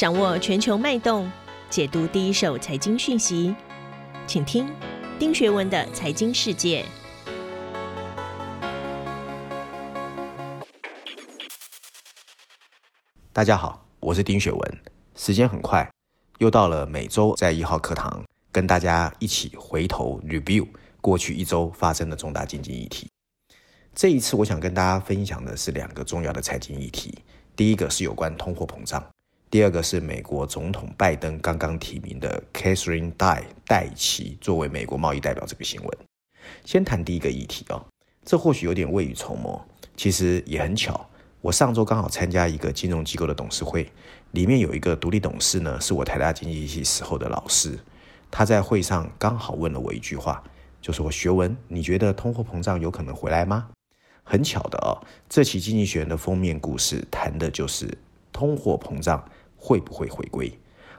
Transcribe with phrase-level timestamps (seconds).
[0.00, 1.30] 掌握全球脉动，
[1.68, 3.54] 解读第一手财经讯息，
[4.26, 4.66] 请听
[5.18, 6.82] 丁学文的财经世界。
[13.30, 14.78] 大家好，我是丁学文。
[15.16, 15.86] 时间很快，
[16.38, 20.66] 又到了每周在一号课堂跟大家一起回头 review
[21.02, 23.06] 过去一周发生的重大经济议题。
[23.94, 27.18] 这一次，我想跟大家分享的是两个重要的财经议题。
[27.54, 29.04] 第一个是有关通货膨胀，
[29.50, 35.98] 第二个是美国总统拜登刚刚提名的 Catherine Dai 戴琪作为美国贸易代表这个新闻。
[36.64, 37.84] 先谈第一个议题啊、哦，
[38.24, 39.60] 这或许有点未雨绸缪，
[39.96, 41.04] 其实也很巧。
[41.40, 43.90] 我上周刚好参加一个金融机构的董事会，
[44.30, 47.76] 里面有一个独立董事呢，是我台大经济系时候的老师。
[48.30, 50.40] 他在会上刚好问了我一句话，
[50.80, 53.70] 就是我：“学文，你觉得通货膨胀有可能回来吗？”
[54.22, 54.94] 很巧的哦，
[55.28, 57.98] 这期《经济学人》的封面故事谈的就是
[58.32, 59.28] 通货膨胀
[59.60, 60.50] 会不会回归。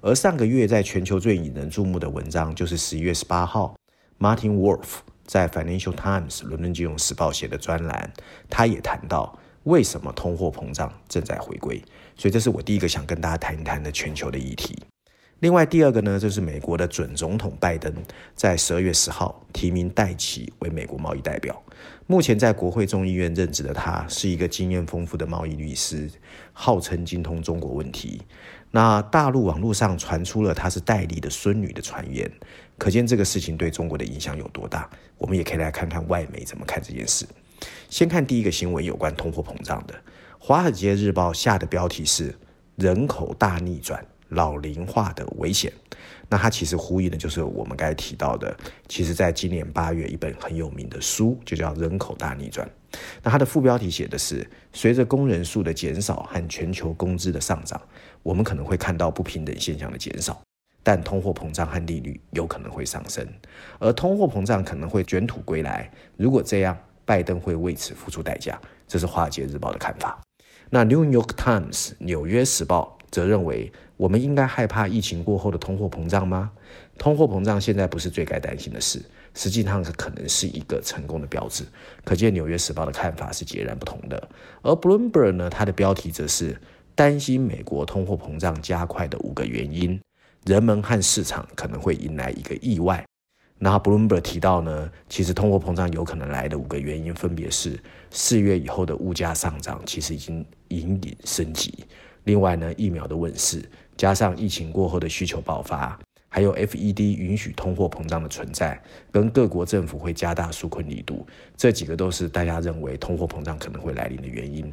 [0.00, 3.76] 而上个月在全球最引人注目的文章，就是十一月十八号
[4.18, 8.12] ，Martin Wolf 在《Financial Times》伦敦金融时报写的专栏，
[8.50, 9.38] 他也谈到。
[9.64, 11.82] 为什么通货膨胀正在回归？
[12.16, 14.74] 所以这是我第一个想跟大家谈一谈的全球的议题。
[15.40, 17.92] 另外第二个呢，就是美国的准总统拜登
[18.34, 21.62] 在十二月十号提名戴奇为美国贸易代表。
[22.08, 26.10] 目前在国会众议院任职的他是一个经验丰富的贸易律师，
[26.52, 28.20] 号称精通中国问题。
[28.72, 32.28] 那大陆网络上传出了他是戴笠的孙女的传言，
[32.76, 34.90] 可见这个事情对中国的影响有多大。
[35.18, 37.24] 我们也可以来看看外媒怎么看这件事。
[37.88, 39.94] 先看第一个新闻，有关通货膨胀的，
[40.38, 42.34] 《华尔街日报》下的标题是
[42.76, 45.72] “人口大逆转，老龄化的危险”。
[46.30, 48.54] 那它其实呼应的就是我们刚才提到的，
[48.86, 52.68] 其实在今年八月一本很有名的书就叫《人口大逆转》。
[53.22, 57.80] 那它的副标题写的是：随着工人数的减少和全球工资的上涨，
[58.22, 60.38] 我们可能会看到不平等现象的减少，
[60.82, 63.26] 但通货膨胀和利率有可能会上升，
[63.78, 65.90] 而通货膨胀可能会卷土归来。
[66.16, 70.20] 如果这样，拜登会为此付出代价，这是《华尔街日报》的看法。
[70.68, 76.50] 那《New York Times》纽约时报则认为，我们应该害怕疫情过后的通货膨胀吗？
[76.96, 79.02] 通货膨胀现在不是最该担心的事，
[79.34, 81.64] 实际上是可能是一个成功的标志。
[82.04, 84.28] 可见《纽约时报》的看法是截然不同的。
[84.62, 86.56] 而 Bloomberg 呢，它的标题则是
[86.94, 90.00] 担心美国通货膨胀加快的五个原因，
[90.46, 93.04] 人们和市场可能会迎来一个意外。
[93.58, 97.76] 那 Bloomberg 提到呢，其实通货膨胀有可能来的五个原因，分别是
[98.12, 101.72] 四月以后的物价上涨，其实已经隐隐升级；
[102.22, 105.98] 另外呢，疫苗的问世，加上疫情过后的需求爆发，
[106.28, 108.80] 还有 FED 允许通货膨胀的存在，
[109.12, 111.26] 跟各国政府会加大纾困力度，
[111.56, 114.72] 这几个都是大家认为通货膨胀可能会来临的原因。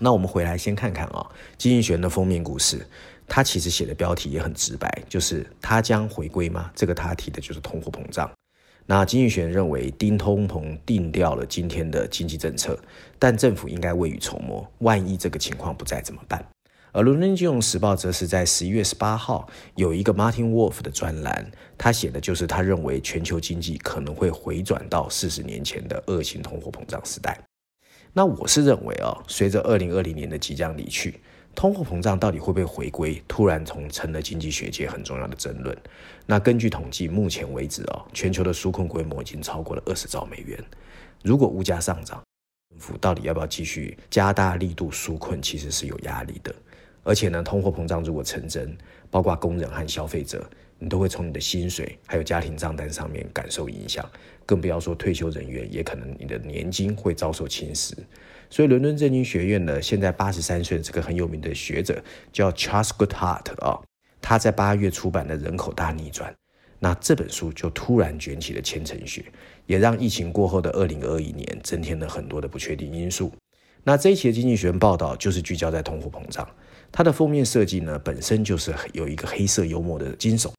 [0.00, 2.84] 那我们回来先看看啊、哦，经济学人的封面故事。
[3.30, 6.70] 他其实写的标题也很直白，就是他将回归吗？
[6.74, 8.30] 这个他提的就是通货膨胀。
[8.86, 12.78] 那经济学人认为，丁通膨定掉了今天的经济政策，
[13.18, 16.42] 但政府应该未雨绸缪，万一这个情况不再怎么办？
[16.92, 27.38] 而伦敦金融时报则是在十一月十八号有一个 Martin Wolf 的专栏，他写的就是他认为全球经济可能会回转到四十年前的恶性通货膨胀时代。
[28.12, 31.20] 那我是认为啊，随着二零二零年的即将离去。
[31.54, 33.20] 通货膨胀到底会不会回归？
[33.26, 35.76] 突然从成了经济学界很重要的争论。
[36.24, 40.62] 那根据统计，目前为止哦，全球的纾困规模已经超过了二十兆美元。
[41.24, 42.22] 如果物价上涨，
[42.70, 45.42] 政府到底要不要继续加大力度纾困？
[45.42, 46.54] 其实是有压力的。
[47.02, 48.76] 而且呢，通货膨胀如果成真，
[49.10, 50.48] 包括工人和消费者，
[50.78, 54.08] 你都会从你的薪水还有家庭账单上面感受影响。
[54.44, 57.92] 更不要说退休人员，也可能你的年金会遭受侵蚀。
[58.48, 63.78] 所以，伦敦政经学院呢，现在八十三岁的这个很有名的学者叫 Charles Goodhart 啊，
[64.22, 66.32] 他在八月出版的《人口大逆转》，
[66.78, 69.22] 那这本书就突然卷起了千层雪，
[69.66, 73.30] 也让疫情过后的二零二一年增添了很多的不确定因素。
[73.84, 76.48] 那这一期的经济学人报道就是聚焦在通货膨胀，
[76.90, 80.52] 它的封面设计呢，本身就是有一个黑色幽默的惊悚，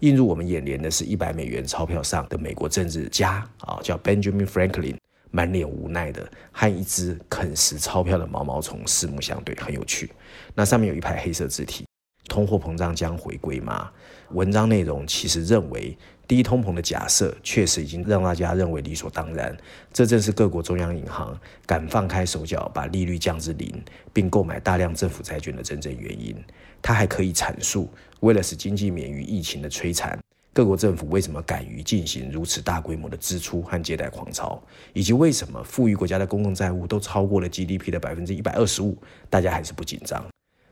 [0.00, 4.96] 映入我们眼帘的是一百美元钞票上的美国政治家啊，叫 Benjamin Franklin。
[5.32, 10.10] 满脸无奈的和一只啃食钞票的毛毛虫四目相对，很有趣。
[10.56, 11.84] 那上面有一排黑色字体
[12.30, 13.90] ：“通货膨胀将回归吗？”
[14.32, 15.98] 文章内容其实认为，
[16.28, 19.54] 低通膨的假设确实已经让大家认为理所当然。
[19.92, 21.36] 这正是各国中央银行
[21.66, 23.82] 敢放开手脚把利率降至零，
[24.12, 26.32] 并购买大量政府债券的真正原因。
[26.80, 27.90] 它还可以阐述，
[28.20, 30.16] 为了使经济免于疫情的摧残。
[30.52, 34.62] 各国政府为什么敢于进行如此大规模的支出和借贷狂潮，
[34.92, 38.96] 以及为什么富裕国家的公共债务都超过了 GDP 的百分之一百二十五，
[39.28, 40.24] 大家还是不紧张？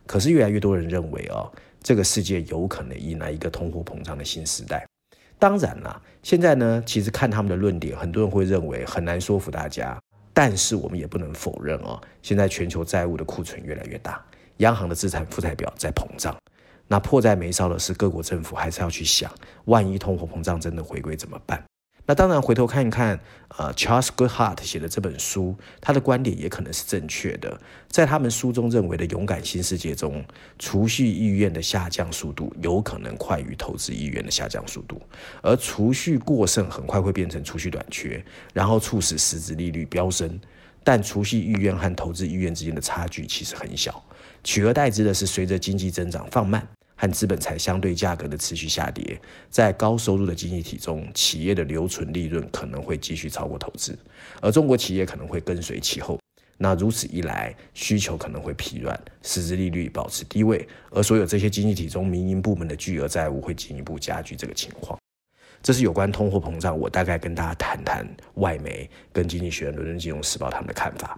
[0.08, 1.52] 可是越来越多人认为哦，
[1.82, 4.84] 这个世界有可能迎来一个通货膨胀的新时代。
[5.38, 9.96] 当然啦，现在呢，其实看他们的论点，很多人会认为很难说服大家。
[10.32, 14.24] 但是我们也不能否认哦，现在全球债务的库存越来越大，
[14.58, 16.34] 央行的资产负债表在膨胀。
[16.86, 19.30] 那迫在眉梢的是，各国政府还是要去想，
[19.66, 21.62] 万一通货膨胀真的回归怎么办？
[22.08, 23.20] 那当然，回头看一看，
[23.58, 27.60] 呃，Charles Goodhart 写的这本书，他的观点也可能是正确的。
[27.86, 30.24] 在他们书中认为的勇敢新世界中，
[30.58, 34.98] 储蓄意愿的下降速度有可能快于投资意愿的下降速度，
[35.42, 38.24] 而储蓄过剩很快会变成储蓄短缺，
[38.54, 40.40] 然后促使实质利率飙升。
[40.82, 44.02] 但储蓄意愿和投资意愿之间的差距其实很小，
[44.42, 46.66] 取而代之的是，随着经济增长放慢。
[46.98, 49.18] 和资本财相对价格的持续下跌，
[49.48, 53.96] 在高收入的经济体中，企业的留存利润可能会继续超过投资，
[54.42, 56.18] 而中国企业可能会跟随其后。
[56.60, 64.98] 那如此一来，需求可能会疲软，实质利率保持低位，而所有这些经济体中民营部门的巨额债务会进一步加剧这个情况。
[65.62, 68.04] 这是有关通货膨胀，我大概跟大家谈谈
[68.34, 71.16] 外媒跟经济学人、伦敦金融时报他们的看法。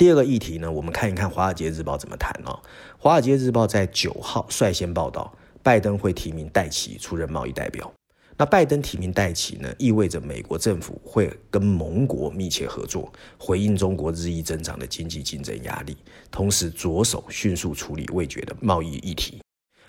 [0.00, 2.58] 第二个议题呢，我们看一看《华尔街日报》怎么谈哦。
[2.96, 5.30] 《华尔街日报》在九号率先报道，
[5.62, 7.92] 拜登会提名戴琪出任贸易代表。
[8.38, 15.94] 那拜登提名戴琪呢，意味着美国政府会跟盟国密切合作，回应中国日益增长的经济竞争压力，
[16.30, 19.42] 同时着手迅速处理未决的贸易议题。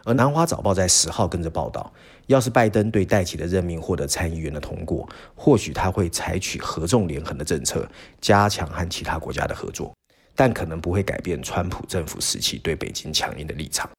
[0.03, 1.89] 而南华早报在十号跟着报道，
[2.27, 9.93] 要是拜登对戴琪的任命获得参议员的通过，或许他会采取合纵连横的政策，加强和其他国家的合作，
[10.35, 13.89] 但可能不会改变川普政府时期对北京强硬的立场。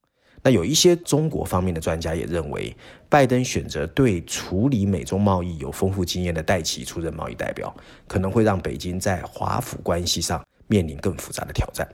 [0.43, 2.77] 那有一些中国方面的专家也认为，
[3.09, 7.75] 拜登选择对处理美中贸易有丰富经验的戴琪出任贸易代表，
[8.09, 11.89] 可能会让北京在华府关系上面临更复杂的挑战。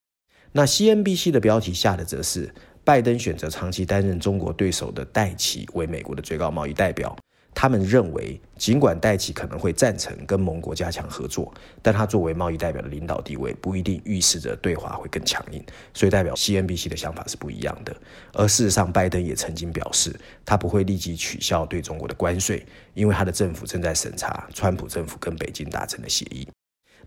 [0.52, 2.54] 那 CNBC 的标题下的则是。
[2.84, 7.14] 拜登选择长期担任中国对手的戴琪为美国的最高贸易代表。
[7.60, 11.52] 他们认为，尽管戴琪可能会赞成跟盟国加强合作，
[11.82, 15.60] 但他作为贸易代表的领导地位不一定预示着对华会更强硬。
[15.92, 17.92] 所以，代表 CNBC 的想法是不一样的。
[18.32, 20.14] 而事实上，拜登也曾经表示，
[20.44, 22.64] 他不会立即取消对中国的关税，
[22.94, 26.46] 因为他的政府正在审查川普政府跟北京达成的协议。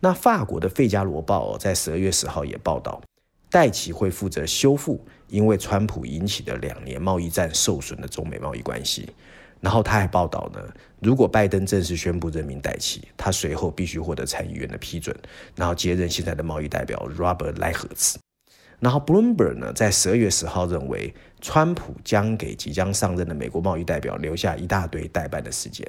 [0.01, 3.01] 那法国的《费加罗报》在十二月十号也报道。
[3.50, 9.09] 戴琪会负责修复因为川普引起的两年贸易战受损的中美贸易关系。
[9.61, 10.59] 然后他还报道呢，
[10.99, 15.15] 如果拜登正式宣布任命戴琪，他随后必须获得参议院的批准，
[15.55, 18.15] 然后接任现在的贸易代表 Robert Lighthizer。
[18.79, 25.87] 然后 Bloomberg 呢，在十二月十号认为，川普将给即将上任的美国贸易代表留下一大堆待办的时间。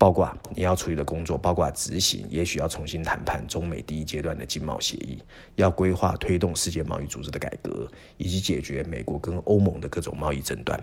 [0.00, 5.18] 包括你要处理的工作，包括执行，也许要重新谈判中美第一阶段的经贸协议，
[5.56, 10.80] 要规划推动世界贸易组织的改革，以及解决美国跟欧盟的各种贸易争端。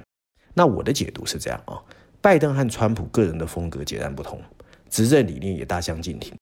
[0.54, 1.80] 那我的解读是这样啊，
[2.26, 4.42] 拜登和川普个人的风格截然不同，
[4.90, 6.34] 执政理念也大相径庭，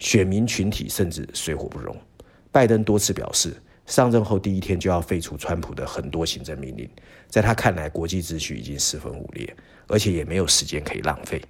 [0.00, 1.96] 选民群体甚至水火不容。
[2.50, 3.54] 拜登多次表示，
[3.86, 6.90] 上任后第一天就要废除川普的很多行政命令，
[7.28, 9.56] 在他看来，国际秩序已经四分五裂，
[9.86, 11.40] 而且也没有时间可以浪费。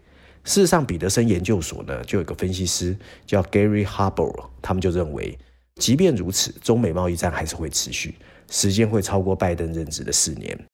[0.44, 2.94] 事实上，彼得森研究所呢，就有个分析师
[3.24, 5.38] 叫 Gary Harbor，他们就认为，
[5.76, 8.16] 即便如此，中美贸易战还是会持续，
[8.50, 10.66] 时间会超过拜登任职的四年。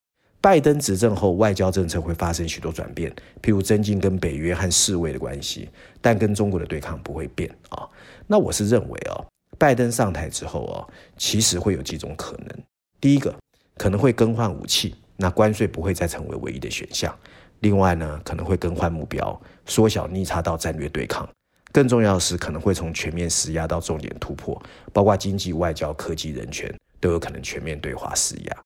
[0.46, 3.12] 拜登执政后，外交政策会发生许多转变，
[3.42, 5.68] 譬如增进跟北约和世卫的关系，
[6.00, 7.82] 但跟中国的对抗不会变啊。
[8.28, 9.26] 那我是认为哦，
[9.58, 10.86] 拜登上台之后哦，
[11.16, 12.48] 其实会有几种可能。
[13.00, 13.34] 第一个，
[13.76, 17.12] 可能会更换武器，那关税不会再成为唯一的选项。
[17.58, 19.36] 另外呢，可能会更换目标，
[19.66, 21.28] 缩小逆差到战略对抗。
[21.72, 24.62] 更重要的是，可能会从全面施压到重点突破，
[24.92, 28.56] 包括经济、外交、科技、人权，都有可能全面对华施压。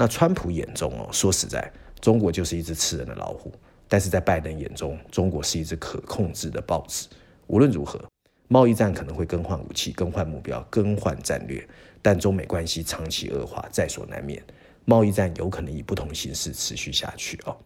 [0.00, 3.50] 那川普眼中哦，说实在，中国就是一只吃人的老虎；
[3.88, 7.08] 但是在拜登眼中，中国是一只可控制的豹子。
[7.48, 8.00] 无论如何，
[8.46, 11.66] 贸易战可能会更换武器、更换目标、更换战略，
[12.00, 14.40] 但中美关系长期恶化在所难免。
[14.84, 17.56] 贸易战有可能以不同形式持续下去哦。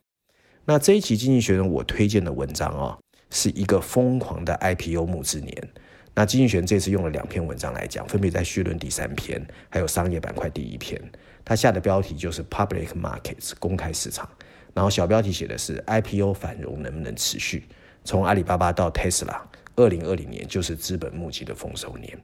[0.64, 2.98] 那这一期《经济学人》我推荐的文章、哦，
[3.28, 5.68] 是一个疯狂的 IPO 募资年。
[6.14, 11.00] 那《经济学人》这次用了两篇文章来讲，分别在绪论第三篇，还有商业板块第一篇。
[11.44, 14.28] 他下的标题就是 Public Markets 公开市场，
[14.72, 17.64] 然后小标题写的是 IPO 繁荣能不能持续？
[18.04, 19.40] 从阿里巴巴到 Tesla，
[19.76, 22.18] 二零二零年就是资本募集的丰收年。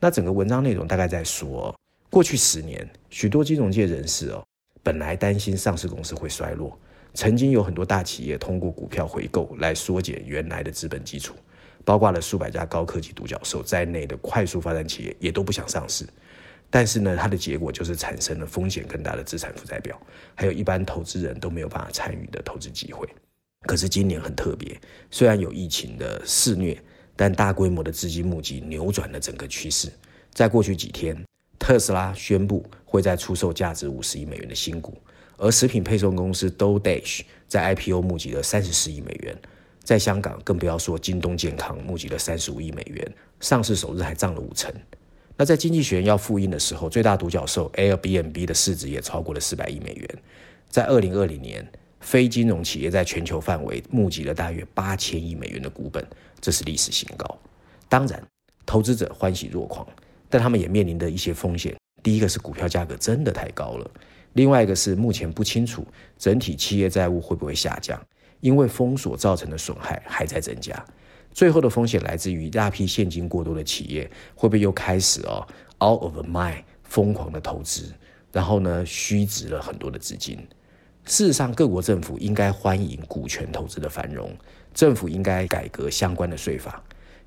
[0.00, 1.74] 那整个文章内容大概在说，
[2.10, 4.44] 过去十年，许多金融界人士哦，
[4.82, 6.76] 本来担心上市公司会衰落。
[7.14, 11.34] 曾经有很多大企业通过股票回购来缩减原来的资本基础，
[11.84, 16.06] 包括了数百家高科技独角兽在内的快速发展企业也都不想上市。
[16.72, 20.00] 但是呢，它的结果就是产生了风险更大的资产负债表，
[20.34, 23.06] 还有一般投资人都没有办法参与的投资机会。
[23.66, 24.74] 可是今年很特别，
[25.10, 26.82] 虽然有疫情的肆虐，
[27.14, 29.92] 但大规模的资金募集扭转了整个趋势。
[30.32, 31.22] 在过去几天，
[31.58, 34.96] 特斯拉宣布会再出售价值五十亿美元的新股，
[35.36, 39.36] 而食品配送公司 d o d a s h 在 IPO 募集了三十四亿美元。
[39.84, 44.72] 在香港，更不要说京东健康募集了三十五亿美元，上市首日还涨了五成。
[45.42, 50.08] 那在经济学人要复印的时候，最大独角兽 Airbnb 的市值也超过了四百亿美元。
[50.68, 51.68] 在二零二零年，
[51.98, 56.06] 非金融企业在全球范围募集了大约八千亿美元的股本，
[56.40, 57.26] 这是历史新高。
[57.88, 58.24] 当然，
[58.64, 59.84] 投资者欢喜若狂，
[60.30, 61.74] 但他们也面临着一些风险。
[62.04, 63.90] 第一个是股票价格真的太高了，
[64.34, 65.84] 另外一个是目前不清楚
[66.16, 68.00] 整体企业债务会不会下降，
[68.38, 70.72] 因为封锁造成的损害还在增加。
[71.32, 75.46] 最后的风险来自于一大批现金过多的企业会不会又开始哦
[75.82, 77.92] out of mind 疯狂的投资，
[78.32, 80.36] 然后呢虚值了很多的资金。
[81.04, 84.30] 事实上，各国政府应该欢迎股权投资的繁荣，
[84.72, 86.80] 政府应该改革相关的税法。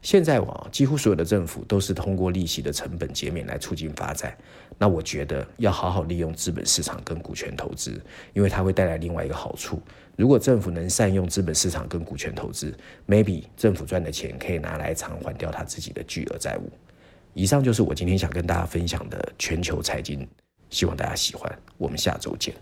[0.06, 4.38] 现在啊，几乎所有的政府都是通过利息的成本减免来促进发展。
[4.78, 8.00] 那我觉得要好好利用资本市场跟股权投资，
[8.34, 9.82] 因为它会带来另外一个好处。
[10.16, 12.72] 如果政府能善用资本市场跟股权投资
[13.08, 16.70] ，maybe 政府赚的钱可以拿来偿还掉他自己的巨额债务。
[17.34, 20.28] 以上就是我今天想跟大家分享的全球财经，
[20.70, 21.52] 希望大家喜欢。
[21.80, 22.54] 我们下周见。